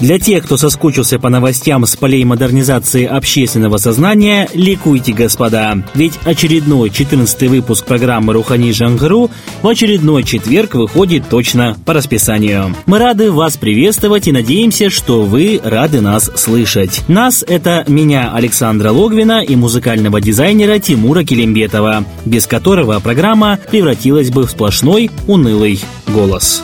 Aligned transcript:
Для 0.00 0.20
тех, 0.20 0.44
кто 0.44 0.56
соскучился 0.56 1.18
по 1.18 1.28
новостям 1.28 1.84
с 1.84 1.96
полей 1.96 2.22
модернизации 2.22 3.04
общественного 3.04 3.78
сознания, 3.78 4.48
ликуйте, 4.54 5.12
господа. 5.12 5.76
Ведь 5.94 6.20
очередной 6.24 6.90
14 6.90 7.48
выпуск 7.48 7.84
программы 7.84 8.32
«Рухани 8.32 8.70
Жангру» 8.70 9.28
в 9.60 9.66
очередной 9.66 10.22
четверг 10.22 10.76
выходит 10.76 11.28
точно 11.28 11.76
по 11.84 11.94
расписанию. 11.94 12.76
Мы 12.86 12.98
рады 12.98 13.32
вас 13.32 13.56
приветствовать 13.56 14.28
и 14.28 14.32
надеемся, 14.32 14.88
что 14.88 15.22
вы 15.22 15.60
рады 15.64 16.00
нас 16.00 16.30
слышать. 16.36 17.02
Нас— 17.08 17.44
это 17.48 17.84
меня, 17.88 18.30
Александра 18.32 18.92
Логвина, 18.92 19.42
и 19.42 19.56
музыкального 19.56 20.20
дизайнера 20.20 20.78
Тимура 20.78 21.24
Келимбетова, 21.24 22.04
без 22.24 22.46
которого 22.46 23.00
программа 23.00 23.58
превратилась 23.68 24.30
бы 24.30 24.46
в 24.46 24.50
сплошной 24.50 25.10
унылый 25.26 25.80
голос. 26.06 26.62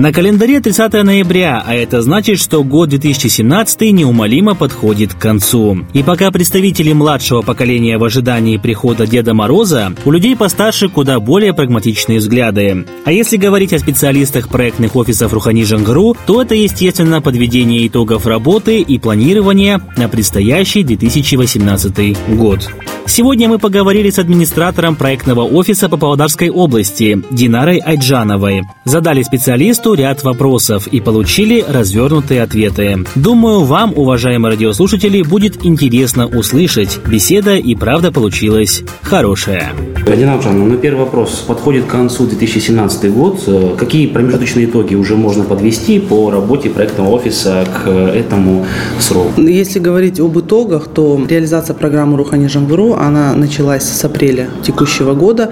На 0.00 0.14
календаре 0.14 0.60
30 0.60 0.94
ноября, 1.04 1.62
а 1.66 1.74
это 1.74 2.00
значит, 2.00 2.38
что 2.38 2.64
год 2.64 2.88
2017 2.88 3.92
неумолимо 3.92 4.54
подходит 4.54 5.12
к 5.12 5.18
концу. 5.18 5.80
И 5.92 6.02
пока 6.02 6.30
представители 6.30 6.94
младшего 6.94 7.42
поколения 7.42 7.98
в 7.98 8.04
ожидании 8.04 8.56
прихода 8.56 9.06
Деда 9.06 9.34
Мороза, 9.34 9.92
у 10.06 10.10
людей 10.10 10.36
постарше 10.36 10.88
куда 10.88 11.20
более 11.20 11.52
прагматичные 11.52 12.20
взгляды. 12.20 12.86
А 13.04 13.12
если 13.12 13.36
говорить 13.36 13.74
о 13.74 13.78
специалистах 13.78 14.48
проектных 14.48 14.96
офисов 14.96 15.34
Рухани 15.34 15.64
Жангру, 15.64 16.16
то 16.24 16.40
это, 16.40 16.54
естественно, 16.54 17.20
подведение 17.20 17.86
итогов 17.86 18.24
работы 18.24 18.80
и 18.80 18.98
планирования 18.98 19.82
на 19.98 20.08
предстоящий 20.08 20.82
2018 20.82 22.36
год. 22.38 22.70
Сегодня 23.06 23.48
мы 23.48 23.58
поговорили 23.58 24.08
с 24.08 24.18
администратором 24.18 24.94
проектного 24.96 25.42
офиса 25.42 25.88
по 25.88 25.96
Павлодарской 25.96 26.48
области 26.48 27.22
Динарой 27.30 27.78
Айджановой. 27.78 28.62
Задали 28.84 29.22
специалисту 29.22 29.89
ряд 29.94 30.22
вопросов 30.22 30.86
и 30.86 31.00
получили 31.00 31.64
развернутые 31.66 32.42
ответы. 32.42 33.04
Думаю, 33.14 33.64
вам, 33.64 33.92
уважаемые 33.96 34.52
радиослушатели, 34.52 35.22
будет 35.22 35.64
интересно 35.64 36.26
услышать. 36.26 36.98
Беседа 37.06 37.56
и 37.56 37.74
правда 37.74 38.12
получилась 38.12 38.82
хорошая. 39.02 39.72
Дина 40.06 40.34
Айджановна, 40.34 40.66
ну 40.66 40.76
первый 40.78 41.00
вопрос. 41.00 41.44
Подходит 41.46 41.84
к 41.84 41.88
концу 41.88 42.26
2017 42.26 43.12
год. 43.12 43.76
Какие 43.78 44.06
промежуточные 44.06 44.66
итоги 44.66 44.94
уже 44.94 45.16
можно 45.16 45.44
подвести 45.44 45.98
по 46.00 46.30
работе 46.30 46.68
проектного 46.68 47.10
офиса 47.10 47.64
к 47.84 47.88
этому 47.88 48.66
сроку? 48.98 49.40
Если 49.40 49.78
говорить 49.78 50.18
об 50.20 50.38
итогах, 50.38 50.88
то 50.88 51.20
реализация 51.28 51.74
программы 51.74 52.16
Рухани 52.16 52.48
Жангуру 52.48 52.94
она 52.94 53.34
началась 53.34 53.84
с 53.84 54.04
апреля 54.04 54.48
текущего 54.62 55.14
года. 55.14 55.50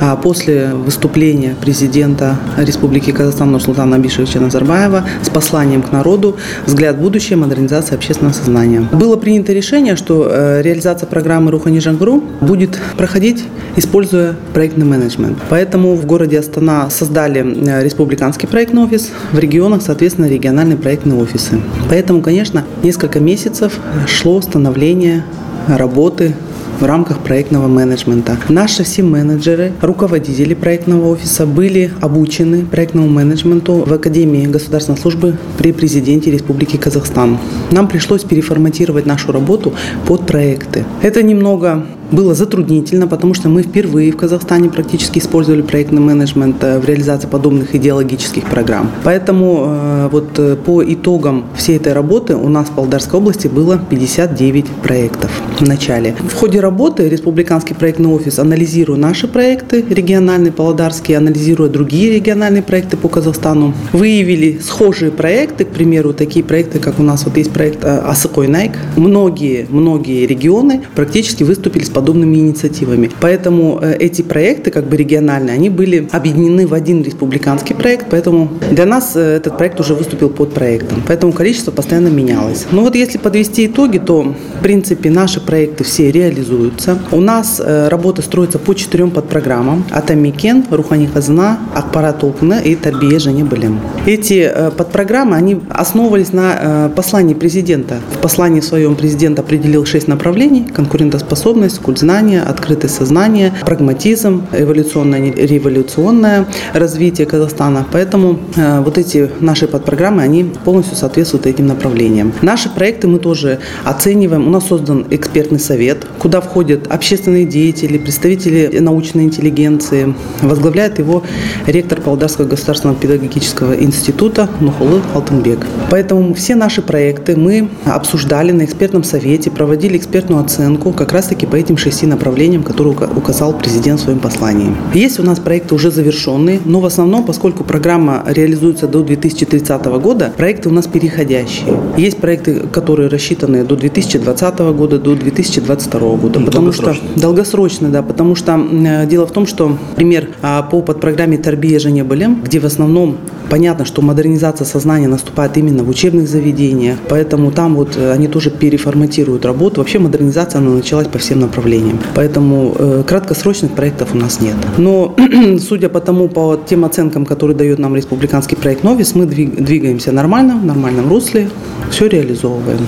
А 0.00 0.14
после 0.16 0.72
выступления 0.74 1.56
президента 1.60 2.36
Республики 2.56 3.10
Казахстан 3.10 3.50
Нурсултана 3.50 3.75
Абишевича 3.82 4.40
Назарбаева 4.40 5.04
с 5.22 5.28
посланием 5.28 5.82
к 5.82 5.92
народу 5.92 6.36
«Взгляд 6.66 6.96
в 6.96 7.00
будущее. 7.00 7.36
Модернизация 7.36 7.96
общественного 7.96 8.34
сознания». 8.34 8.80
Было 8.92 9.16
принято 9.16 9.52
решение, 9.52 9.96
что 9.96 10.28
э, 10.30 10.62
реализация 10.62 11.06
программы 11.06 11.50
Рухани 11.50 11.78
Жангру 11.78 12.22
будет 12.40 12.78
проходить, 12.96 13.44
используя 13.76 14.36
проектный 14.54 14.86
менеджмент. 14.86 15.38
Поэтому 15.48 15.94
в 15.94 16.06
городе 16.06 16.38
Астана 16.38 16.90
создали 16.90 17.40
э, 17.40 17.84
республиканский 17.84 18.48
проектный 18.48 18.82
офис, 18.82 19.10
в 19.32 19.38
регионах, 19.38 19.82
соответственно, 19.82 20.26
региональные 20.26 20.76
проектные 20.76 21.20
офисы. 21.20 21.60
Поэтому, 21.88 22.22
конечно, 22.22 22.64
несколько 22.82 23.20
месяцев 23.20 23.74
шло 24.06 24.40
становление 24.40 25.24
работы 25.68 26.34
в 26.80 26.84
рамках 26.84 27.20
проектного 27.20 27.68
менеджмента. 27.68 28.36
Наши 28.48 28.84
все 28.84 29.02
менеджеры, 29.02 29.72
руководители 29.80 30.54
проектного 30.54 31.08
офиса 31.08 31.46
были 31.46 31.90
обучены 32.00 32.64
проектному 32.66 33.08
менеджменту 33.08 33.84
в 33.86 33.92
Академии 33.92 34.46
государственной 34.46 34.98
службы 34.98 35.36
при 35.58 35.72
президенте 35.72 36.30
Республики 36.30 36.76
Казахстан. 36.76 37.38
Нам 37.70 37.88
пришлось 37.88 38.24
переформатировать 38.24 39.06
нашу 39.06 39.32
работу 39.32 39.72
под 40.06 40.26
проекты. 40.26 40.84
Это 41.02 41.22
немного 41.22 41.86
было 42.12 42.34
затруднительно, 42.34 43.06
потому 43.06 43.34
что 43.34 43.48
мы 43.48 43.62
впервые 43.62 44.12
в 44.12 44.16
Казахстане 44.16 44.68
практически 44.68 45.18
использовали 45.18 45.62
проектный 45.62 46.00
менеджмент 46.00 46.62
э, 46.62 46.78
в 46.78 46.84
реализации 46.84 47.26
подобных 47.26 47.74
идеологических 47.74 48.44
программ. 48.44 48.90
Поэтому 49.04 49.64
э, 49.66 50.08
вот 50.12 50.38
э, 50.38 50.56
по 50.56 50.84
итогам 50.84 51.46
всей 51.56 51.76
этой 51.76 51.92
работы 51.92 52.36
у 52.36 52.48
нас 52.48 52.68
в 52.68 52.72
Полдарской 52.72 53.18
области 53.18 53.48
было 53.48 53.78
59 53.78 54.66
проектов 54.82 55.30
в 55.58 55.66
начале. 55.66 56.14
В 56.28 56.34
ходе 56.34 56.60
работы 56.60 57.08
Республиканский 57.08 57.74
проектный 57.74 58.08
офис, 58.08 58.38
анализируя 58.38 58.98
наши 58.98 59.26
проекты 59.26 59.84
региональные, 59.88 60.52
Павлодарские, 60.52 61.18
анализируя 61.18 61.68
другие 61.68 62.14
региональные 62.14 62.62
проекты 62.62 62.96
по 62.96 63.08
Казахстану, 63.08 63.74
выявили 63.92 64.58
схожие 64.62 65.10
проекты, 65.10 65.64
к 65.64 65.68
примеру, 65.68 66.12
такие 66.12 66.44
проекты, 66.44 66.78
как 66.78 66.98
у 66.98 67.02
нас 67.02 67.24
вот 67.24 67.36
есть 67.36 67.50
проект 67.50 67.84
Асыкой 67.84 68.48
Найк. 68.48 68.72
Многие, 68.96 69.66
многие 69.68 70.26
регионы 70.26 70.82
практически 70.94 71.42
выступили 71.42 71.84
с 71.84 71.90
подобными 71.96 72.36
инициативами. 72.36 73.10
Поэтому 73.20 73.78
э, 73.80 73.96
эти 73.98 74.20
проекты, 74.20 74.70
как 74.70 74.84
бы 74.84 74.98
региональные, 74.98 75.54
они 75.54 75.70
были 75.70 76.06
объединены 76.12 76.66
в 76.66 76.74
один 76.74 77.02
республиканский 77.02 77.74
проект, 77.74 78.08
поэтому 78.10 78.50
для 78.70 78.84
нас 78.84 79.12
э, 79.16 79.36
этот 79.36 79.56
проект 79.56 79.80
уже 79.80 79.94
выступил 79.94 80.28
под 80.28 80.52
проектом. 80.52 81.02
Поэтому 81.08 81.32
количество 81.32 81.70
постоянно 81.70 82.08
менялось. 82.08 82.66
Но 82.70 82.82
вот 82.82 82.94
если 82.96 83.16
подвести 83.16 83.64
итоги, 83.64 83.96
то 83.96 84.34
в 84.58 84.62
принципе 84.62 85.08
наши 85.08 85.40
проекты 85.40 85.84
все 85.84 86.10
реализуются. 86.10 86.98
У 87.12 87.20
нас 87.20 87.62
э, 87.64 87.88
работа 87.88 88.20
строится 88.20 88.58
по 88.58 88.74
четырем 88.74 89.10
подпрограммам. 89.10 89.86
Атамикен, 89.90 90.66
Рухани 90.70 91.06
Хазна, 91.06 91.58
Акпарат 91.74 92.20
Толкна 92.20 92.60
и 92.60 92.76
Тарбие 92.76 93.18
Жене 93.18 93.44
Балем. 93.44 93.80
Эти 94.04 94.52
подпрограммы, 94.76 95.34
они 95.34 95.62
основывались 95.70 96.34
на 96.34 96.92
послании 96.94 97.32
президента. 97.32 98.00
В 98.16 98.18
послании 98.18 98.60
своем 98.60 98.96
президент 98.96 99.38
определил 99.38 99.86
шесть 99.86 100.08
направлений. 100.08 100.66
Конкурентоспособность, 100.74 101.85
культ 101.86 101.98
знания, 102.00 102.42
открытое 102.42 102.88
сознание, 102.88 103.52
прагматизм, 103.64 104.42
эволюционное, 104.52 105.32
революционное 105.32 106.46
развитие 106.72 107.28
Казахстана. 107.28 107.86
Поэтому 107.92 108.40
э, 108.56 108.80
вот 108.80 108.98
эти 108.98 109.30
наши 109.38 109.68
подпрограммы, 109.68 110.22
они 110.22 110.44
полностью 110.64 110.96
соответствуют 110.96 111.46
этим 111.46 111.68
направлениям. 111.68 112.32
Наши 112.42 112.68
проекты 112.68 113.06
мы 113.06 113.20
тоже 113.20 113.60
оцениваем. 113.84 114.48
У 114.48 114.50
нас 114.50 114.66
создан 114.66 115.06
экспертный 115.10 115.60
совет, 115.60 116.04
куда 116.18 116.40
входят 116.40 116.88
общественные 116.88 117.44
деятели, 117.44 117.98
представители 117.98 118.78
научной 118.80 119.22
интеллигенции. 119.22 120.12
Возглавляет 120.42 120.98
его 120.98 121.22
ректор 121.66 122.00
Павлодарского 122.00 122.46
государственного 122.46 122.98
педагогического 122.98 123.80
института 123.80 124.48
Нухулы 124.58 125.02
Алтынбек. 125.14 125.64
Поэтому 125.88 126.34
все 126.34 126.56
наши 126.56 126.82
проекты 126.82 127.36
мы 127.36 127.68
обсуждали 127.84 128.50
на 128.50 128.64
экспертном 128.64 129.04
совете, 129.04 129.52
проводили 129.52 129.96
экспертную 129.96 130.42
оценку 130.42 130.92
как 130.92 131.12
раз-таки 131.12 131.46
по 131.46 131.54
этим 131.54 131.75
этим 131.76 131.78
шести 131.78 132.06
направлениям, 132.06 132.62
которые 132.62 132.96
указал 133.16 133.52
президент 133.52 134.00
в 134.00 134.04
своем 134.04 134.18
послании. 134.18 134.74
Есть 134.94 135.20
у 135.20 135.22
нас 135.22 135.38
проекты 135.38 135.74
уже 135.74 135.90
завершенные, 135.90 136.60
но 136.64 136.80
в 136.80 136.86
основном, 136.86 137.24
поскольку 137.24 137.64
программа 137.64 138.22
реализуется 138.26 138.86
до 138.86 139.02
2030 139.02 139.84
года, 140.00 140.32
проекты 140.36 140.68
у 140.68 140.72
нас 140.72 140.86
переходящие. 140.86 141.78
Есть 141.96 142.18
проекты, 142.18 142.60
которые 142.72 143.08
рассчитаны 143.08 143.64
до 143.64 143.76
2020 143.76 144.58
года, 144.58 144.98
до 144.98 145.14
2022 145.14 146.00
года. 146.16 146.40
Ну, 146.40 146.46
потому 146.46 146.72
что 146.72 146.96
долгосрочно, 147.16 147.88
да, 147.88 148.02
потому 148.02 148.34
что 148.34 148.58
э, 148.58 149.06
дело 149.06 149.26
в 149.26 149.32
том, 149.32 149.46
что, 149.46 149.68
например, 149.90 150.28
а, 150.42 150.62
по 150.62 150.82
подпрограмме 150.82 151.38
Тарбия 151.38 151.78
Жене 151.78 152.04
Балем, 152.04 152.40
где 152.42 152.58
в 152.58 152.64
основном 152.64 153.16
понятно, 153.50 153.84
что 153.84 154.02
модернизация 154.02 154.64
сознания 154.64 155.08
наступает 155.08 155.56
именно 155.56 155.84
в 155.84 155.88
учебных 155.88 156.28
заведениях, 156.28 156.98
поэтому 157.08 157.50
там 157.50 157.74
вот 157.74 157.96
э, 157.96 158.12
они 158.12 158.28
тоже 158.28 158.50
переформатируют 158.50 159.44
работу. 159.44 159.80
Вообще 159.80 159.98
модернизация 159.98 160.60
она 160.60 160.70
началась 160.70 161.08
по 161.08 161.18
всем 161.18 161.40
направлениям 161.40 161.65
направлениям. 161.66 161.98
Поэтому 162.14 162.74
э, 162.78 163.02
краткосрочных 163.06 163.72
проектов 163.72 164.14
у 164.14 164.16
нас 164.16 164.40
нет. 164.40 164.56
Но 164.78 165.14
судя 165.58 165.88
по 165.88 166.00
тому, 166.00 166.28
по 166.28 166.58
тем 166.66 166.84
оценкам, 166.84 167.26
которые 167.26 167.56
дает 167.56 167.78
нам 167.78 167.96
республиканский 167.96 168.56
проект 168.56 168.84
«Новис», 168.84 169.14
мы 169.14 169.26
двигаемся 169.26 170.12
нормально, 170.12 170.56
в 170.56 170.64
нормальном 170.64 171.08
русле, 171.08 171.50
все 171.90 172.06
реализовываем. 172.08 172.78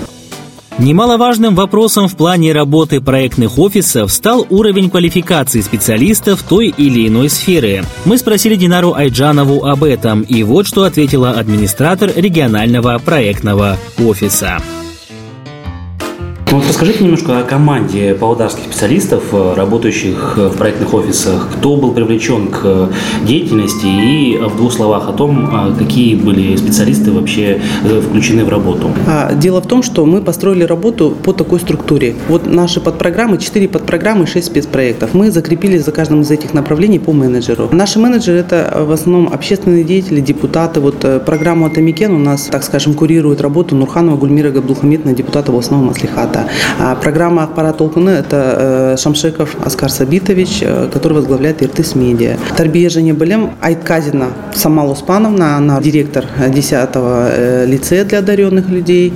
Немаловажным 0.78 1.56
вопросом 1.56 2.06
в 2.06 2.16
плане 2.16 2.52
работы 2.52 3.00
проектных 3.00 3.58
офисов 3.58 4.12
стал 4.12 4.46
уровень 4.48 4.90
квалификации 4.90 5.60
специалистов 5.60 6.44
той 6.44 6.68
или 6.68 7.08
иной 7.08 7.30
сферы. 7.30 7.82
Мы 8.04 8.16
спросили 8.16 8.54
Динару 8.54 8.94
Айджанову 8.94 9.66
об 9.66 9.82
этом, 9.82 10.22
и 10.22 10.44
вот 10.44 10.68
что 10.68 10.84
ответила 10.84 11.32
администратор 11.32 12.12
регионального 12.14 12.96
проектного 13.04 13.76
офиса. 13.98 14.58
Вот 16.50 16.64
расскажите 16.66 17.04
немножко 17.04 17.40
о 17.40 17.42
команде 17.42 18.14
павлодарских 18.14 18.64
специалистов, 18.64 19.22
э, 19.32 19.52
работающих 19.54 20.38
в 20.38 20.56
проектных 20.56 20.94
офисах. 20.94 21.50
Кто 21.52 21.76
был 21.76 21.92
привлечен 21.92 22.48
к 22.48 22.88
деятельности 23.22 23.84
и 23.84 24.38
в 24.38 24.56
двух 24.56 24.72
словах 24.72 25.10
о 25.10 25.12
том, 25.12 25.76
какие 25.78 26.14
были 26.14 26.56
специалисты 26.56 27.12
вообще 27.12 27.60
включены 28.08 28.46
в 28.46 28.48
работу. 28.48 28.90
А, 29.06 29.34
дело 29.34 29.60
в 29.60 29.66
том, 29.66 29.82
что 29.82 30.06
мы 30.06 30.22
построили 30.22 30.64
работу 30.64 31.14
по 31.22 31.34
такой 31.34 31.60
структуре. 31.60 32.14
Вот 32.28 32.46
наши 32.46 32.80
подпрограммы, 32.80 33.36
4 33.36 33.68
подпрограммы, 33.68 34.26
6 34.26 34.46
спецпроектов. 34.46 35.12
Мы 35.12 35.30
закрепили 35.30 35.76
за 35.76 35.92
каждым 35.92 36.22
из 36.22 36.30
этих 36.30 36.54
направлений 36.54 36.98
по 36.98 37.12
менеджеру. 37.12 37.68
Наши 37.72 37.98
менеджеры– 37.98 38.38
это 38.40 38.84
в 38.86 38.92
основном 38.92 39.28
общественные 39.30 39.84
деятели, 39.84 40.20
депутаты. 40.20 40.80
Вот 40.80 41.04
э, 41.04 41.20
программу 41.20 41.66
«Атамикен» 41.66 42.14
у 42.14 42.18
нас, 42.18 42.44
так 42.44 42.64
скажем, 42.64 42.94
курирует 42.94 43.42
работу 43.42 43.76
Нурханова 43.76 44.16
Гульмира 44.16 44.50
Габдулхамидовна, 44.50 45.12
депутата 45.12 45.50
областного 45.50 45.82
маслихата. 45.82 46.37
А 46.78 46.94
программа 46.94 47.44
«Аппарат 47.44 47.78
Толкуны»– 47.78 48.10
это 48.22 48.94
э, 48.94 48.96
Шамшеков 48.98 49.56
Аскар 49.64 49.90
Сабитович, 49.90 50.58
э, 50.62 50.88
который 50.92 51.14
возглавляет 51.14 51.62
Иртыс 51.62 51.94
Медиа. 51.94 52.36
Тарбия 52.56 52.90
Женя 52.90 53.14
Белем 53.14 53.52
Айтказина 53.60 54.28
Самал 54.54 54.90
Успановна, 54.90 55.56
она 55.56 55.80
директор 55.80 56.24
10-го 56.38 57.66
лицея 57.66 58.04
для 58.04 58.18
одаренных 58.18 58.68
людей. 58.68 59.14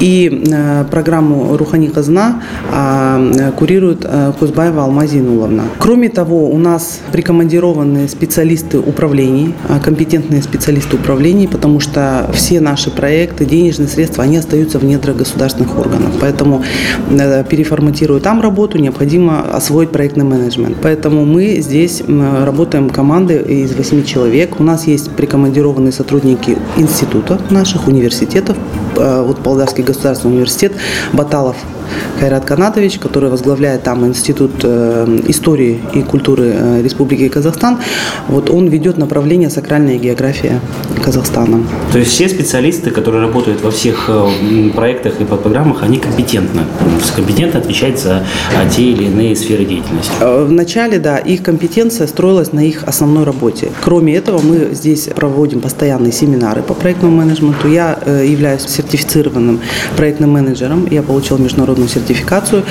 И 0.00 0.44
программу 0.90 1.56
«Рухани 1.56 1.88
Казна» 1.88 2.42
а, 2.72 3.52
курирует 3.56 4.06
Кузбаева 4.38 4.84
Алмазинуловна. 4.84 5.64
Кроме 5.78 6.08
того, 6.08 6.50
у 6.50 6.58
нас 6.58 7.00
прикомандированные 7.12 8.08
специалисты 8.08 8.78
управлений, 8.78 9.54
компетентные 9.82 10.42
специалисты 10.42 10.96
управлений, 10.96 11.46
потому 11.46 11.80
что 11.80 12.30
все 12.34 12.60
наши 12.60 12.90
проекты, 12.90 13.44
денежные 13.44 13.88
средства, 13.88 14.24
они 14.24 14.36
остаются 14.36 14.78
в 14.78 14.84
недрах 14.84 15.16
государственных 15.16 15.78
органов. 15.78 16.12
Поэтому 16.20 16.62
э, 17.10 17.44
переформатируя 17.44 18.20
там 18.20 18.40
работу, 18.40 18.78
необходимо 18.78 19.40
освоить 19.40 19.90
проектный 19.90 20.24
менеджмент. 20.24 20.76
Поэтому 20.82 21.24
мы 21.24 21.56
здесь 21.60 22.02
работаем 22.06 22.90
командой 22.90 23.42
из 23.42 23.74
8 23.74 24.04
человек. 24.04 24.60
У 24.60 24.62
нас 24.62 24.86
есть 24.86 25.10
прикомандированные 25.10 25.92
сотрудники 25.92 26.56
институтов 26.76 27.50
наших, 27.50 27.88
университетов, 27.88 28.56
э, 28.56 28.83
вот 28.96 29.42
Полдарский 29.42 29.82
государственный 29.84 30.32
университет, 30.34 30.72
Баталов 31.12 31.56
Кайрат 32.20 32.44
Канатович, 32.44 32.98
который 32.98 33.30
возглавляет 33.30 33.82
там 33.82 34.06
Институт 34.06 34.52
э, 34.62 35.20
истории 35.28 35.80
и 35.92 36.02
культуры 36.02 36.52
э, 36.54 36.82
Республики 36.82 37.28
Казахстан. 37.28 37.78
Вот 38.28 38.50
он 38.50 38.68
ведет 38.68 38.98
направление 38.98 39.50
«Сакральная 39.50 39.98
география 39.98 40.60
Казахстана». 41.04 41.62
То 41.92 41.98
есть 41.98 42.12
все 42.12 42.28
специалисты, 42.28 42.90
которые 42.90 43.22
работают 43.22 43.62
во 43.62 43.70
всех 43.70 44.08
э, 44.08 44.70
проектах 44.74 45.20
и 45.20 45.24
подпрограммах, 45.24 45.82
они 45.82 45.98
компетентны, 45.98 46.62
компетентно 47.14 47.60
отвечать 47.60 47.98
за 47.98 48.24
те 48.74 48.82
или 48.82 49.04
иные 49.04 49.36
сферы 49.36 49.64
деятельности? 49.64 50.12
Вначале, 50.20 50.98
да, 50.98 51.18
их 51.18 51.42
компетенция 51.42 52.06
строилась 52.06 52.52
на 52.52 52.60
их 52.60 52.84
основной 52.84 53.24
работе. 53.24 53.68
Кроме 53.82 54.16
этого, 54.16 54.40
мы 54.40 54.70
здесь 54.72 55.08
проводим 55.14 55.60
постоянные 55.60 56.12
семинары 56.12 56.62
по 56.62 56.74
проектному 56.74 57.16
менеджменту. 57.16 57.68
Я 57.68 57.98
являюсь 58.06 58.62
сертифицированным 58.62 59.60
проектным 59.96 60.30
менеджером. 60.30 60.86
Я 60.90 61.02
получил 61.02 61.38
международную 61.38 61.83
международную 61.84 61.88
сертификацию. 61.88 62.64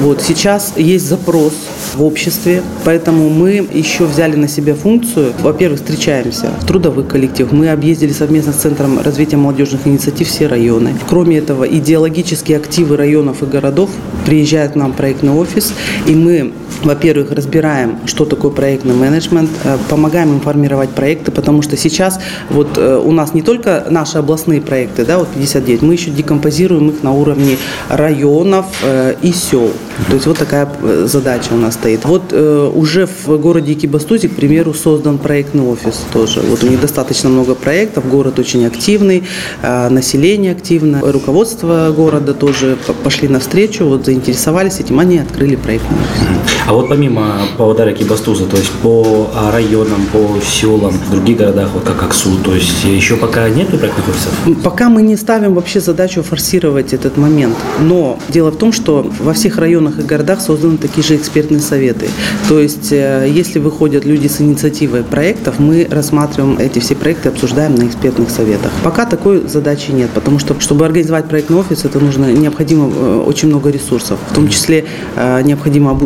Вот. 0.00 0.22
Сейчас 0.22 0.74
есть 0.76 1.08
запрос 1.08 1.54
в 1.94 2.02
обществе, 2.02 2.62
поэтому 2.84 3.28
мы 3.28 3.66
еще 3.72 4.04
взяли 4.04 4.36
на 4.36 4.48
себя 4.48 4.74
функцию. 4.74 5.32
Во-первых, 5.40 5.80
встречаемся 5.80 6.50
в 6.60 6.66
трудовых 6.66 7.08
коллективах. 7.08 7.52
Мы 7.52 7.70
объездили 7.70 8.12
совместно 8.12 8.52
с 8.52 8.56
Центром 8.56 9.00
развития 9.00 9.36
молодежных 9.36 9.86
инициатив 9.86 10.28
все 10.28 10.46
районы. 10.46 10.94
Кроме 11.08 11.38
этого, 11.38 11.64
идеологические 11.64 12.58
активы 12.58 12.96
районов 12.96 13.42
и 13.42 13.46
городов 13.46 13.90
приезжают 14.24 14.72
к 14.72 14.76
нам 14.76 14.92
в 14.92 14.96
проектный 14.96 15.32
офис, 15.32 15.72
и 16.06 16.14
мы, 16.14 16.52
во-первых, 16.82 17.32
разбираем, 17.32 17.98
что 18.06 18.24
такое 18.24 18.50
проектный 18.50 18.94
менеджмент, 18.94 19.50
э, 19.64 19.76
помогаем 19.88 20.34
им 20.34 20.40
формировать 20.40 20.90
проекты, 20.90 21.30
потому 21.30 21.62
что 21.62 21.76
сейчас 21.76 22.20
вот 22.50 22.78
э, 22.78 23.00
у 23.02 23.12
нас 23.12 23.34
не 23.34 23.42
только 23.42 23.86
наши 23.90 24.18
областные 24.18 24.60
проекты, 24.60 25.04
да, 25.04 25.18
вот 25.18 25.28
59, 25.28 25.82
мы 25.82 25.94
еще 25.94 26.10
декомпозируем 26.10 26.90
их 26.90 27.02
на 27.02 27.12
уровне 27.12 27.56
районов 27.88 28.66
э, 28.82 29.14
и 29.22 29.32
сел. 29.32 29.70
То 30.08 30.14
есть 30.14 30.26
вот 30.26 30.38
такая 30.38 30.68
задача 31.04 31.52
у 31.52 31.56
нас 31.56 31.74
стоит. 31.74 32.04
Вот 32.04 32.32
уже 32.32 33.06
в 33.06 33.38
городе 33.38 33.72
Кибастузе, 33.74 34.28
к 34.28 34.36
примеру, 34.36 34.74
создан 34.74 35.16
проектный 35.16 35.62
офис 35.62 36.04
тоже. 36.12 36.40
Вот 36.40 36.62
у 36.62 36.66
них 36.66 36.80
достаточно 36.80 37.30
много 37.30 37.54
проектов, 37.54 38.06
город 38.08 38.38
очень 38.38 38.66
активный, 38.66 39.24
население 39.62 40.52
активно, 40.52 41.00
руководство 41.00 41.92
города 41.96 42.34
тоже 42.34 42.76
пошли 43.02 43.28
навстречу, 43.28 43.86
вот 43.86 44.04
заинтересовались 44.04 44.80
этим, 44.80 44.98
они 44.98 45.18
открыли 45.18 45.56
проектный 45.56 45.96
офис. 45.96 46.46
А 46.68 46.72
вот 46.72 46.88
помимо 46.88 47.38
Павлодара 47.56 47.92
Кибастуза, 47.92 48.46
то 48.46 48.56
есть 48.56 48.70
по 48.82 49.28
районам, 49.52 50.06
по 50.12 50.40
селам, 50.44 50.92
в 50.92 51.10
других 51.10 51.38
городах, 51.38 51.70
вот 51.74 51.84
как 51.84 52.02
Аксу, 52.02 52.30
то 52.44 52.54
есть 52.54 52.84
еще 52.84 53.16
пока 53.16 53.48
нет 53.48 53.68
проектных 53.68 54.08
офисов? 54.08 54.62
Пока 54.62 54.88
мы 54.88 55.02
не 55.02 55.16
ставим 55.16 55.54
вообще 55.54 55.80
задачу 55.80 56.22
форсировать 56.22 56.92
этот 56.92 57.16
момент, 57.16 57.56
но 57.80 58.18
Дело 58.28 58.50
в 58.50 58.56
том, 58.56 58.72
что 58.72 59.10
во 59.20 59.32
всех 59.32 59.58
районах 59.58 59.98
и 59.98 60.02
городах 60.02 60.40
созданы 60.40 60.78
такие 60.78 61.02
же 61.02 61.16
экспертные 61.16 61.60
советы. 61.60 62.08
То 62.48 62.58
есть, 62.58 62.92
э, 62.92 63.28
если 63.30 63.58
выходят 63.58 64.04
люди 64.04 64.26
с 64.26 64.40
инициативой 64.40 65.04
проектов, 65.04 65.58
мы 65.58 65.86
рассматриваем 65.90 66.58
эти 66.58 66.80
все 66.80 66.94
проекты, 66.94 67.28
обсуждаем 67.28 67.74
на 67.74 67.86
экспертных 67.86 68.30
советах. 68.30 68.72
Пока 68.82 69.06
такой 69.06 69.46
задачи 69.46 69.90
нет, 69.90 70.10
потому 70.10 70.38
что, 70.38 70.58
чтобы 70.60 70.84
организовать 70.84 71.26
проектный 71.26 71.56
офис, 71.56 71.84
это 71.84 72.00
нужно, 72.00 72.32
необходимо 72.32 72.90
э, 72.94 73.22
очень 73.26 73.48
много 73.48 73.70
ресурсов. 73.70 74.18
В 74.30 74.34
том 74.34 74.48
числе 74.48 74.84
э, 75.14 75.42
необходимо 75.42 75.98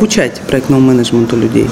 обучать 0.00 0.40
проектному 0.48 0.80
менеджменту 0.80 1.36
людей. 1.36 1.66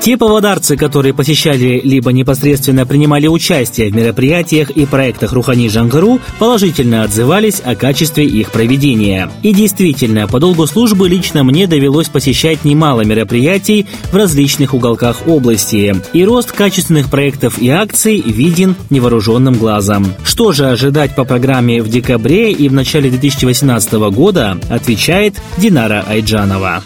Те 0.00 0.16
поводарцы, 0.16 0.76
которые 0.76 1.14
посещали 1.14 1.80
либо 1.82 2.12
непосредственно 2.12 2.86
принимали 2.86 3.28
участие 3.28 3.90
в 3.90 3.94
мероприятиях 3.94 4.70
и 4.70 4.86
проектах 4.86 5.32
Рухани 5.32 5.68
Жангару, 5.68 6.20
положительно 6.38 7.02
отзывались 7.02 7.60
о 7.64 7.74
качестве 7.74 8.26
их 8.26 8.50
проведения. 8.50 9.30
И 9.42 9.52
действительно, 9.54 10.26
по 10.26 10.38
долгу 10.38 10.66
службы 10.66 11.08
лично 11.08 11.44
мне 11.44 11.66
довелось 11.66 12.08
посещать 12.08 12.64
немало 12.64 13.02
мероприятий 13.02 13.86
в 14.10 14.16
различных 14.16 14.74
уголках 14.74 15.26
области. 15.26 15.94
И 16.14 16.24
рост 16.24 16.52
качественных 16.52 17.10
проектов 17.10 17.58
и 17.58 17.68
акций 17.68 18.20
виден 18.20 18.76
невооруженным 18.90 19.54
глазом. 19.54 20.06
Что 20.24 20.52
же 20.52 20.66
ожидать 20.68 21.14
по 21.14 21.24
программе 21.24 21.82
в 21.82 21.88
декабре 21.88 22.52
и 22.52 22.68
в 22.68 22.72
начале 22.72 23.10
2018 23.10 23.92
года, 24.12 24.58
отвечает 24.70 25.34
Динара 25.58 26.04
Айджанова. 26.08 26.82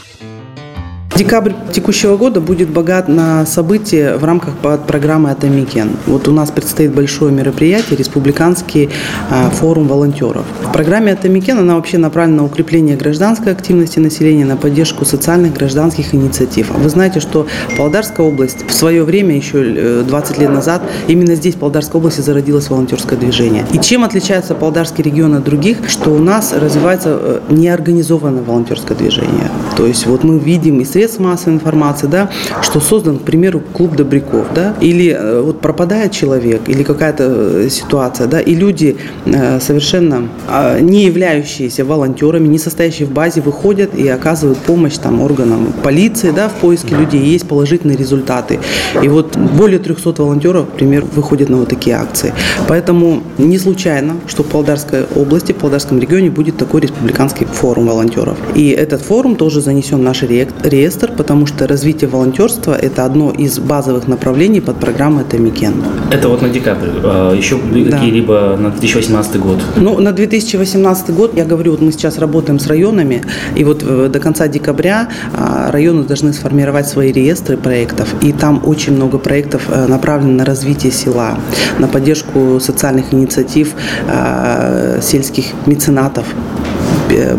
Декабрь 1.16 1.52
текущего 1.72 2.16
года 2.16 2.40
будет 2.40 2.70
богат 2.70 3.06
на 3.06 3.46
события 3.46 4.16
в 4.16 4.24
рамках 4.24 4.54
программы 4.56 5.30
«Атамикен». 5.30 5.90
Вот 6.06 6.26
у 6.26 6.32
нас 6.32 6.50
предстоит 6.50 6.92
большое 6.92 7.30
мероприятие, 7.32 7.96
республиканский 7.96 8.90
а, 9.30 9.48
форум 9.50 9.86
волонтеров. 9.86 10.44
В 10.62 10.72
программе 10.72 11.12
«Атамикен» 11.12 11.56
она 11.56 11.76
вообще 11.76 11.98
направлена 11.98 12.38
на 12.38 12.44
укрепление 12.44 12.96
гражданской 12.96 13.52
активности 13.52 14.00
населения, 14.00 14.44
на 14.44 14.56
поддержку 14.56 15.04
социальных 15.04 15.54
гражданских 15.54 16.16
инициатив. 16.16 16.70
Вы 16.70 16.88
знаете, 16.88 17.20
что 17.20 17.46
Павлодарская 17.76 18.26
область 18.26 18.66
в 18.66 18.72
свое 18.72 19.04
время, 19.04 19.36
еще 19.36 20.02
20 20.02 20.36
э, 20.36 20.40
лет 20.40 20.50
назад, 20.50 20.82
именно 21.06 21.36
здесь, 21.36 21.54
в 21.54 21.58
Павлодарской 21.58 22.00
области, 22.00 22.22
зародилось 22.22 22.68
волонтерское 22.70 23.16
движение. 23.16 23.64
И 23.72 23.78
чем 23.78 24.02
отличается 24.02 24.56
Павлодарский 24.56 25.04
регион 25.04 25.34
от 25.34 25.44
других? 25.44 25.88
Что 25.88 26.10
у 26.10 26.18
нас 26.18 26.52
развивается 26.52 27.16
э, 27.20 27.40
неорганизованное 27.50 28.42
волонтерское 28.42 28.96
движение. 28.96 29.48
То 29.76 29.86
есть 29.86 30.06
вот 30.08 30.24
мы 30.24 30.40
видим 30.40 30.80
и 30.80 30.84
средства 30.84 31.03
средств 31.04 31.20
массовой 31.20 31.54
информации, 31.54 32.06
да, 32.06 32.30
что 32.62 32.80
создан, 32.80 33.18
к 33.18 33.22
примеру, 33.22 33.62
клуб 33.72 33.96
добряков, 33.96 34.46
да, 34.54 34.74
или 34.80 35.10
э, 35.10 35.40
вот 35.40 35.60
пропадает 35.60 36.12
человек, 36.12 36.62
или 36.66 36.82
какая-то 36.82 37.24
э, 37.24 37.68
ситуация, 37.70 38.26
да, 38.26 38.40
и 38.40 38.54
люди 38.54 38.96
э, 39.26 39.60
совершенно 39.60 40.28
а, 40.48 40.80
не 40.80 41.04
являющиеся 41.04 41.84
волонтерами, 41.84 42.48
не 42.48 42.58
состоящие 42.58 43.06
в 43.06 43.12
базе, 43.12 43.40
выходят 43.40 43.94
и 43.94 44.08
оказывают 44.08 44.58
помощь 44.58 44.96
там 44.96 45.20
органам 45.20 45.72
полиции, 45.82 46.30
да, 46.30 46.48
в 46.48 46.54
поиске 46.54 46.96
людей, 46.96 47.20
и 47.20 47.30
есть 47.30 47.46
положительные 47.46 47.96
результаты. 47.96 48.60
И 49.02 49.08
вот 49.08 49.36
более 49.36 49.78
300 49.78 50.22
волонтеров, 50.22 50.66
например, 50.72 51.04
выходят 51.14 51.48
на 51.50 51.58
вот 51.58 51.68
такие 51.68 51.96
акции. 51.96 52.32
Поэтому 52.68 53.22
не 53.38 53.58
случайно, 53.58 54.14
что 54.26 54.42
в 54.42 54.46
Полдарской 54.46 55.04
области, 55.14 55.52
в 55.52 55.56
Полдарском 55.56 55.98
регионе 55.98 56.30
будет 56.30 56.56
такой 56.56 56.80
республиканский 56.80 57.46
форум 57.46 57.86
волонтеров. 57.86 58.38
И 58.54 58.70
этот 58.70 59.02
форум 59.02 59.36
тоже 59.36 59.60
занесен 59.60 59.98
в 59.98 60.02
наш 60.02 60.22
реестр 60.22 60.93
реестр, 60.94 61.12
потому 61.16 61.46
что 61.46 61.66
развитие 61.66 62.08
волонтерства– 62.08 62.76
это 62.82 63.04
одно 63.04 63.30
из 63.30 63.58
базовых 63.58 64.08
направлений 64.08 64.60
под 64.60 64.76
программой 64.76 65.24
«Тамикен». 65.24 65.74
Это 66.10 66.28
вот 66.28 66.42
на 66.42 66.48
декабрь. 66.48 66.88
А 67.02 67.34
еще 67.34 67.56
да. 67.56 67.98
какие-либо 67.98 68.56
на 68.58 68.70
2018 68.70 69.40
год? 69.40 69.58
Ну, 69.76 70.00
на 70.00 70.12
2018 70.12 71.10
год, 71.10 71.36
я 71.36 71.44
говорю, 71.44 71.72
вот 71.72 71.82
мы 71.82 71.92
сейчас 71.92 72.18
работаем 72.18 72.58
с 72.58 72.66
районами, 72.66 73.22
и 73.56 73.64
вот 73.64 73.82
э, 73.82 74.08
до 74.12 74.20
конца 74.20 74.48
декабря 74.48 75.08
а, 75.32 75.70
районы 75.70 76.04
должны 76.04 76.32
сформировать 76.32 76.86
свои 76.86 77.12
реестры 77.12 77.56
проектов, 77.56 78.14
и 78.22 78.32
там 78.32 78.62
очень 78.64 78.94
много 78.94 79.18
проектов 79.18 79.62
э, 79.68 79.86
направлено 79.86 80.32
на 80.32 80.44
развитие 80.44 80.92
села, 80.92 81.38
на 81.78 81.88
поддержку 81.88 82.60
социальных 82.60 83.12
инициатив 83.12 83.72
а, 84.08 85.00
сельских 85.02 85.44
меценатов, 85.66 86.24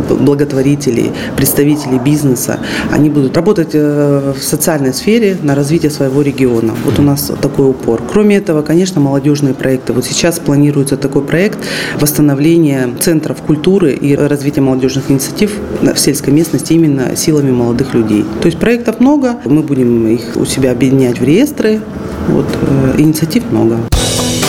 благотворителей, 0.10 1.12
представителей 1.36 2.00
бизнеса. 2.00 2.60
Они 2.91 3.10
будут 3.10 3.36
работать 3.36 3.74
в 3.74 4.36
социальной 4.39 4.94
сфере 4.94 5.38
на 5.41 5.55
развитие 5.55 5.91
своего 5.91 6.22
региона. 6.22 6.74
Вот 6.86 7.00
у 7.00 7.01
нас 7.01 7.32
такой 7.41 7.70
упор. 7.70 8.01
Кроме 8.12 8.38
этого, 8.38 8.62
конечно, 8.62 9.01
молодежные 9.01 9.53
проекты. 9.53 9.94
Вот 9.94 10.05
сейчас 10.05 10.39
планируется 10.39 10.98
такой 10.98 11.22
проект 11.24 11.60
восстановления 12.00 12.89
центров 13.00 13.41
культуры 13.41 13.94
и 13.94 14.15
развития 14.15 14.62
молодежных 14.62 15.10
инициатив 15.12 15.58
в 15.82 15.98
сельской 15.98 16.34
местности 16.34 16.74
именно 16.74 17.15
силами 17.15 17.51
молодых 17.51 17.94
людей. 17.94 18.25
То 18.41 18.48
есть 18.48 18.60
проектов 18.60 19.00
много, 19.00 19.38
мы 19.46 19.62
будем 19.62 20.08
их 20.08 20.36
у 20.36 20.46
себя 20.46 20.72
объединять 20.72 21.20
в 21.20 21.24
реестры, 21.24 21.82
вот, 22.27 22.46
э, 22.62 22.96
инициатив 23.00 23.44
много. 23.51 23.77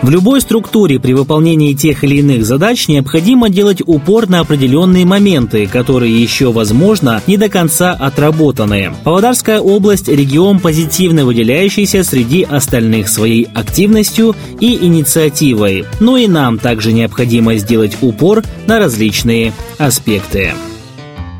В 0.00 0.10
любой 0.10 0.40
структуре 0.40 1.00
при 1.00 1.12
выполнении 1.12 1.74
тех 1.74 2.04
или 2.04 2.16
иных 2.16 2.46
задач 2.46 2.86
необходимо 2.86 3.48
делать 3.48 3.82
упор 3.84 4.28
на 4.28 4.40
определенные 4.40 5.04
моменты, 5.04 5.66
которые 5.66 6.22
еще, 6.22 6.52
возможно, 6.52 7.20
не 7.26 7.36
до 7.36 7.48
конца 7.48 7.92
отработаны. 7.92 8.92
Павлодарская 9.02 9.60
область– 9.60 10.06
регион, 10.08 10.60
позитивно 10.60 11.24
выделяющийся 11.24 12.04
среди 12.04 12.44
остальных 12.44 13.08
своей 13.08 13.48
активностью 13.52 14.36
и 14.60 14.76
инициативой. 14.86 15.84
Но 15.98 16.16
и 16.16 16.28
нам 16.28 16.58
также 16.58 16.92
необходимо 16.92 17.56
сделать 17.56 17.98
упор 18.00 18.44
на 18.68 18.78
различные 18.78 19.52
аспекты. 19.78 20.52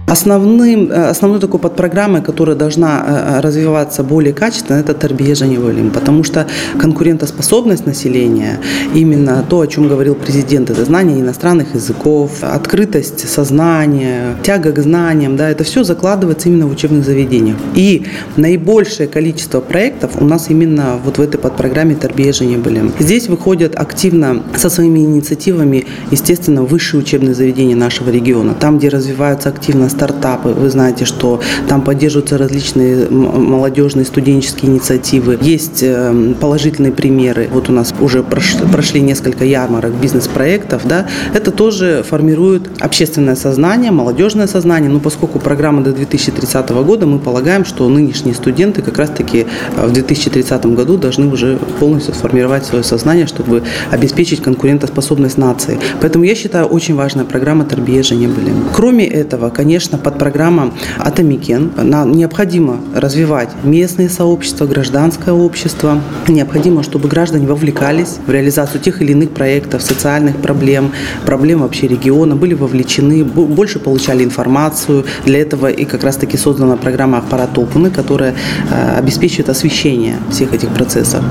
Основным, 0.08 0.90
э, 0.90 1.10
основной 1.10 1.38
такой 1.38 1.60
подпрограммой, 1.60 2.22
которая 2.22 2.56
должна 2.56 3.04
э, 3.06 3.40
развиваться 3.40 4.02
более 4.02 4.32
качественно, 4.32 4.78
это 4.78 4.94
Тарбия 4.94 5.34
Жаневалим, 5.34 5.90
потому 5.90 6.24
что 6.24 6.46
конкурентоспособность 6.78 7.84
населения, 7.84 8.58
именно 8.94 9.44
то, 9.46 9.60
о 9.60 9.66
чем 9.66 9.86
говорил 9.86 10.14
президент, 10.14 10.70
это 10.70 10.82
знание 10.86 11.20
иностранных 11.20 11.74
языков, 11.74 12.42
открытость 12.42 13.28
сознания, 13.28 14.34
тяга 14.42 14.72
к 14.72 14.78
знаниям, 14.78 15.36
да, 15.36 15.50
это 15.50 15.64
все 15.64 15.84
закладывается 15.84 16.48
именно 16.48 16.66
в 16.66 16.70
учебных 16.70 17.04
заведениях. 17.04 17.58
И 17.74 18.06
наибольшее 18.36 19.08
количество 19.08 19.60
проектов 19.60 20.12
у 20.18 20.24
нас 20.24 20.46
именно 20.48 20.98
вот 21.04 21.18
в 21.18 21.20
этой 21.20 21.36
подпрограмме 21.36 21.94
Тарбия 21.94 22.32
Жаневалим. 22.32 22.92
Здесь 22.98 23.28
выходят 23.28 23.76
активно 23.76 24.42
со 24.56 24.70
своими 24.70 25.00
инициативами, 25.00 25.84
естественно, 26.10 26.62
высшие 26.62 27.00
учебные 27.02 27.34
заведения 27.34 27.76
нашего 27.76 28.08
региона, 28.08 28.54
там, 28.58 28.78
где 28.78 28.88
развиваются 28.88 29.50
активно 29.50 29.86
стартапы. 29.98 30.50
Вы 30.50 30.70
знаете, 30.70 31.04
что 31.04 31.40
там 31.68 31.82
поддерживаются 31.82 32.38
различные 32.38 33.08
молодежные 33.10 34.04
студенческие 34.04 34.70
инициативы. 34.70 35.38
Есть 35.40 35.82
эм, 35.82 36.34
положительные 36.34 36.92
примеры. 36.92 37.48
Вот 37.52 37.68
у 37.68 37.72
нас 37.72 37.92
уже 38.00 38.22
прошли 38.22 39.00
несколько 39.00 39.44
ярмарок 39.44 39.92
бизнес-проектов. 40.00 40.82
Да? 40.84 41.06
Это 41.34 41.50
тоже 41.50 42.04
формирует 42.08 42.70
общественное 42.80 43.34
сознание, 43.34 43.90
молодежное 43.90 44.46
сознание. 44.46 44.90
Но 44.90 45.00
поскольку 45.00 45.40
программа 45.40 45.82
до 45.82 45.92
2030 45.92 46.70
года, 46.70 47.06
мы 47.06 47.18
полагаем, 47.18 47.64
что 47.64 47.88
нынешние 47.88 48.34
студенты 48.34 48.82
как 48.82 48.98
раз-таки 48.98 49.46
э, 49.76 49.86
в 49.86 49.92
2030 49.92 50.66
году 50.66 50.96
должны 50.96 51.26
уже 51.26 51.58
полностью 51.80 52.14
сформировать 52.14 52.66
свое 52.66 52.84
сознание, 52.84 53.26
чтобы 53.26 53.62
обеспечить 53.90 54.42
конкурентоспособность 54.42 55.38
нации. 55.38 55.78
Поэтому 56.00 56.24
я 56.24 56.34
считаю, 56.36 56.66
очень 56.66 56.94
важная 56.94 57.24
программа 57.24 57.64
Тәрбие 57.64 58.02
білім. 58.28 58.52
Кроме 58.74 59.06
этого, 59.06 59.50
конечно, 59.50 59.87
конечно, 59.88 59.98
подпрограмма 59.98 60.72
«Атамекен». 60.98 61.70
Нам 61.76 62.12
необходимо 62.12 62.80
развивать 62.94 63.48
местные 63.64 64.08
сообщества, 64.08 64.66
гражданское 64.66 65.32
общество. 65.32 66.00
Необходимо, 66.28 66.82
чтобы 66.82 67.08
граждане 67.08 67.46
вовлекались 67.46 68.18
в 68.26 68.30
реализацию 68.30 68.80
тех 68.80 69.02
или 69.02 69.12
иных 69.12 69.30
проектов, 69.30 69.82
социальных 69.82 70.36
проблем, 70.36 70.92
проблем 71.24 71.60
вообще 71.60 71.88
региона, 71.88 72.36
были 72.36 72.54
вовлечены, 72.54 73.24
больше 73.24 73.78
получали 73.78 74.24
информацию. 74.24 75.04
Для 75.24 75.38
этого 75.38 75.68
и 75.68 75.84
как 75.84 76.04
раз-таки 76.04 76.36
создана 76.36 76.76
программа 76.76 77.18
«Ақпарат 77.18 77.58
толқыны», 77.58 77.90
которая 77.90 78.34
э, 78.70 78.98
обеспечивает 78.98 79.48
освещение 79.48 80.16
всех 80.30 80.52
этих 80.52 80.68
процессов. 80.68 81.22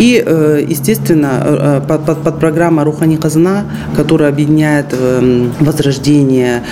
И, 0.00 0.22
э, 0.26 0.64
естественно, 0.70 1.30
э, 1.44 1.80
под, 1.88 2.04
под, 2.04 2.22
подпрограмма 2.22 2.84
«Рухани 2.84 3.16
қазына», 3.16 3.64
которая 3.96 4.30
объединяет 4.30 4.86
эм, 4.92 5.52
возрождение 5.60 6.62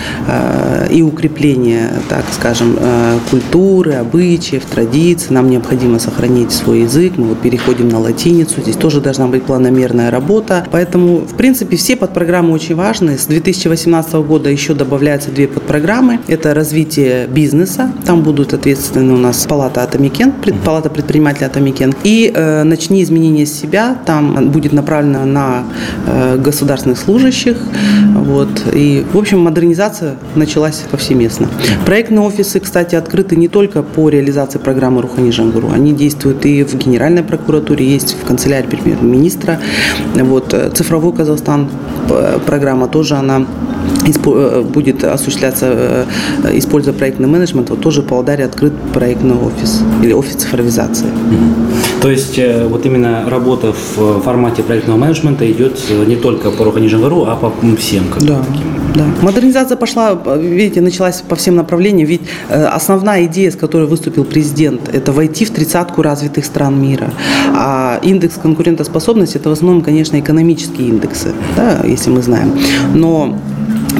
и 0.90 1.02
укрепление 1.02 1.17
укрепление, 1.18 1.90
так 2.08 2.24
скажем, 2.32 2.76
э, 2.78 3.18
культуры, 3.30 3.94
обычаев, 3.94 4.64
традиций. 4.64 5.26
Нам 5.30 5.50
необходимо 5.50 5.98
сохранить 5.98 6.52
свой 6.52 6.82
язык. 6.82 7.14
Мы 7.16 7.26
вот 7.28 7.38
переходим 7.38 7.88
на 7.88 7.98
латиницу. 7.98 8.60
Здесь 8.60 8.76
тоже 8.76 9.00
должна 9.00 9.26
быть 9.26 9.42
планомерная 9.42 10.10
работа. 10.10 10.64
Поэтому, 10.70 11.18
в 11.18 11.34
принципе, 11.34 11.76
все 11.76 11.96
подпрограммы 11.96 12.52
очень 12.52 12.76
важны. 12.76 13.18
С 13.18 13.26
2018 13.26 14.14
года 14.14 14.48
еще 14.48 14.74
добавляются 14.74 15.30
две 15.30 15.48
подпрограммы. 15.48 16.20
Это 16.28 16.54
развитие 16.54 17.26
бизнеса. 17.26 17.90
Там 18.06 18.22
будут 18.22 18.54
ответственны 18.54 19.14
у 19.14 19.16
нас 19.16 19.44
палата 19.48 19.82
Атамекен, 19.82 20.32
палата 20.64 20.88
предпринимателей 20.88 21.46
Атамекен. 21.46 21.94
И 22.04 22.30
э, 22.32 22.62
начни 22.62 23.02
изменения 23.02 23.46
себя. 23.46 23.96
Там 24.06 24.50
будет 24.50 24.72
направлено 24.72 25.24
на 25.24 25.64
э, 26.06 26.36
государственных 26.38 26.98
служащих. 26.98 27.56
Вот. 28.14 28.48
И, 28.72 29.04
в 29.12 29.18
общем, 29.18 29.40
модернизация 29.40 30.14
началась 30.36 30.84
по 30.90 30.96
всем 30.96 31.07
повсеместно. 31.08 31.48
Проектные 31.86 32.20
офисы, 32.20 32.60
кстати, 32.60 32.94
открыты 32.94 33.36
не 33.36 33.48
только 33.48 33.82
по 33.82 34.08
реализации 34.08 34.58
программы 34.58 35.02
Рухани 35.02 35.30
жаңғыру. 35.30 35.70
Они 35.70 35.92
действуют 35.92 36.44
и 36.44 36.64
в 36.64 36.74
Генеральной 36.74 37.22
прокуратуре, 37.22 37.86
есть 37.86 38.16
в 38.22 38.26
канцелярии 38.26 38.66
премьер-министра. 38.66 39.58
Вот, 40.14 40.54
э, 40.54 40.70
цифровой 40.74 41.12
Казахстан 41.12 41.68
э, 42.10 42.38
программа 42.46 42.88
тоже 42.88 43.14
она 43.14 43.46
э, 44.06 44.62
будет 44.62 45.04
осуществляться, 45.04 46.06
используя 46.52 46.94
проектный 46.94 47.28
менеджмент, 47.28 47.70
вот 47.70 47.80
тоже 47.80 48.02
в 48.02 48.06
Павлодаре 48.06 48.44
открыт 48.44 48.72
проектный 48.92 49.36
офис 49.36 49.82
или 50.02 50.12
офис 50.12 50.34
цифровизации. 50.34 51.06
То 52.02 52.10
есть 52.10 52.38
вот 52.70 52.86
именно 52.86 53.24
работа 53.28 53.72
в 53.72 54.20
формате 54.20 54.62
проектного 54.62 54.98
менеджмента 54.98 55.50
идет 55.50 55.78
не 56.06 56.16
только 56.16 56.50
по 56.50 56.64
Руханижангару, 56.64 57.24
а 57.24 57.36
по 57.36 57.52
всем. 57.76 58.04
Как 58.12 58.22
да, 58.22 58.42
да. 58.98 59.04
Модернизация 59.22 59.76
пошла, 59.76 60.18
видите, 60.36 60.80
началась 60.80 61.22
по 61.22 61.36
всем 61.36 61.56
направлениям. 61.56 62.08
Ведь 62.08 62.22
э, 62.48 62.64
основная 62.64 63.24
идея, 63.24 63.50
с 63.50 63.56
которой 63.56 63.86
выступил 63.86 64.24
президент, 64.24 64.88
это 64.88 65.12
войти 65.12 65.44
в 65.44 65.50
тридцатку 65.50 66.02
развитых 66.02 66.44
стран 66.44 66.80
мира. 66.80 67.10
А 67.54 68.00
индекс 68.02 68.36
конкурентоспособности– 68.36 69.36
это 69.38 69.48
в 69.48 69.52
основном, 69.52 69.82
конечно, 69.82 70.18
экономические 70.18 70.88
индексы, 70.88 71.32
да, 71.56 71.80
если 71.84 72.10
мы 72.10 72.22
знаем. 72.22 72.52
Но 72.94 73.38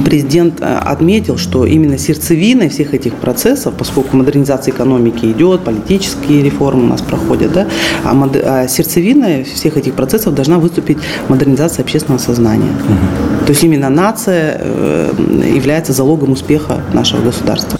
президент 0.05 0.61
э, 0.61 0.65
отметил, 0.65 1.37
что 1.39 1.65
именно 1.67 1.99
сердцевиной 1.99 2.69
всех 2.69 2.95
этих 2.95 3.15
процессов, 3.15 3.75
поскольку 3.77 4.17
модернизация 4.17 4.73
экономики 4.73 5.27
идет, 5.27 5.65
политические 5.65 6.43
реформы 6.43 6.85
у 6.85 6.89
нас 6.89 7.03
проходят, 7.03 7.53
да, 7.53 7.67
а, 8.05 8.15
мод... 8.15 8.37
а 8.37 8.69
сердцевиной 8.69 9.45
всех 9.45 9.77
этих 9.77 9.95
процессов 9.95 10.35
должна 10.35 10.59
выступить 10.59 10.99
модернизация 11.29 11.83
общественного 11.83 12.21
сознания. 12.21 12.71
Угу. 12.71 13.47
То 13.47 13.51
есть 13.51 13.65
именно 13.65 13.89
нация 13.89 14.59
э, 14.61 15.13
является 15.55 15.93
залогом 15.93 16.33
успеха 16.33 16.83
нашего 16.93 17.23
государства. 17.23 17.79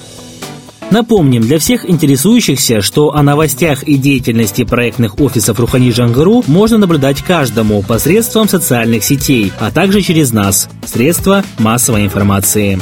Напомним 0.91 1.43
для 1.43 1.59
всех 1.59 1.89
интересующихся, 1.89 2.81
что 2.81 3.15
о 3.15 3.23
новостях 3.23 3.83
и 3.83 3.99
деятельности 3.99 4.65
проектных 4.65 5.21
офисов 5.21 5.61
Рухани 5.61 5.91
Жангару 5.91 6.43
можно 6.47 6.79
наблюдать 6.79 7.23
каждому 7.23 7.83
посредством 7.83 8.49
социальных 8.49 9.05
сетей, 9.05 9.53
а 9.61 9.71
также 9.71 10.01
через 10.01 10.33
нас– 10.33 10.69
средства 10.87 11.45
массовой 11.59 12.05
информации. 12.05 12.81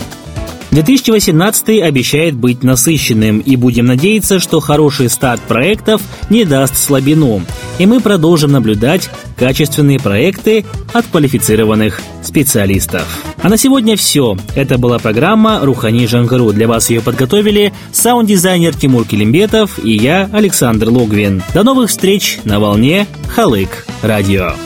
2018 0.71 1.81
обещает 1.81 2.35
быть 2.35 2.63
насыщенным, 2.63 3.39
и 3.39 3.57
будем 3.57 3.87
надеяться, 3.87 4.41
что 4.41 4.61
хороший 4.61 5.09
старт 5.09 5.41
проектов 5.43 6.03
не 6.31 6.45
даст 6.45 6.77
слабину, 6.77 7.43
и 7.79 7.87
мы 7.87 8.01
продолжим 8.01 8.53
наблюдать 8.53 9.09
качественные 9.37 10.01
проекты 10.01 10.65
от 10.93 11.07
квалифицированных 11.07 12.01
специалистов. 12.23 13.07
А 13.41 13.49
на 13.49 13.57
сегодня 13.57 13.97
все. 13.97 14.37
Это 14.55 14.79
была 14.79 14.99
программа 14.99 15.61
«Рухани 15.63 16.07
Жангару». 16.07 16.53
Для 16.53 16.67
вас 16.67 16.91
ее 16.91 17.01
подготовили 17.01 17.73
саунд-дизайнер 17.93 18.75
Тимур 18.75 19.05
Килимбетов 19.05 19.79
и 19.83 19.93
я, 19.93 20.29
Александр 20.33 20.89
Логвин. 20.89 21.43
До 21.55 21.63
новых 21.63 21.91
встреч 21.91 22.39
на 22.45 22.59
волне 22.59 23.07
Халык 23.29 23.87
Радио. 24.03 24.66